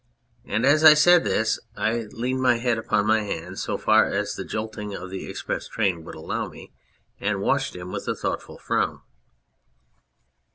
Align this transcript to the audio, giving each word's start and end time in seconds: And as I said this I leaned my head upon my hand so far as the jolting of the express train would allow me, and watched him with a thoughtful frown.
And 0.45 0.65
as 0.65 0.83
I 0.83 0.95
said 0.95 1.23
this 1.23 1.59
I 1.77 2.07
leaned 2.09 2.41
my 2.41 2.55
head 2.57 2.79
upon 2.79 3.05
my 3.05 3.21
hand 3.21 3.59
so 3.59 3.77
far 3.77 4.05
as 4.11 4.33
the 4.33 4.43
jolting 4.43 4.95
of 4.95 5.11
the 5.11 5.29
express 5.29 5.67
train 5.67 6.03
would 6.05 6.15
allow 6.15 6.47
me, 6.49 6.73
and 7.19 7.39
watched 7.39 7.75
him 7.75 7.91
with 7.91 8.07
a 8.07 8.15
thoughtful 8.15 8.57
frown. 8.57 9.01